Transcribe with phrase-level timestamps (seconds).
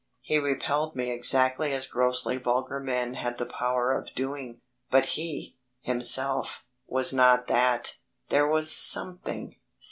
[0.21, 5.59] He repelled me exactly as grossly vulgar men had the power of doing, but he,
[5.81, 7.97] himself, was not that
[8.29, 9.57] there was something